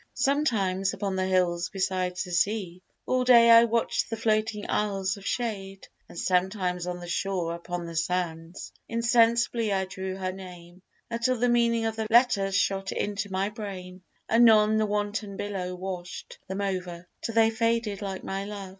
Sometimes 0.15 0.95
upon 0.95 1.15
the 1.15 1.27
hills 1.27 1.69
beside 1.69 2.13
the 2.15 2.31
sea 2.31 2.81
All 3.05 3.23
day 3.23 3.51
I 3.51 3.65
watched 3.65 4.09
the 4.09 4.17
floating 4.17 4.67
isles 4.67 5.15
of 5.15 5.27
shade, 5.27 5.87
And 6.09 6.17
sometimes 6.17 6.87
on 6.87 6.99
the 6.99 7.07
shore, 7.07 7.53
upon 7.53 7.85
the 7.85 7.95
sands 7.95 8.71
Insensibly 8.89 9.71
I 9.71 9.85
drew 9.85 10.15
her 10.15 10.31
name, 10.31 10.81
until 11.11 11.37
The 11.37 11.49
meaning 11.49 11.85
of 11.85 11.97
the 11.97 12.07
letters 12.09 12.55
shot 12.55 12.91
into 12.91 13.31
My 13.31 13.49
brain: 13.49 14.01
anon 14.27 14.77
the 14.77 14.87
wanton 14.87 15.37
billow 15.37 15.75
wash'd 15.75 16.39
Them 16.47 16.61
over, 16.61 17.07
till 17.21 17.35
they 17.35 17.51
faded 17.51 18.01
like 18.01 18.23
my 18.23 18.43
love. 18.43 18.69